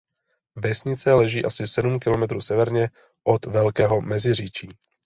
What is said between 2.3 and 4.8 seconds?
severně od Velkého Meziříčí.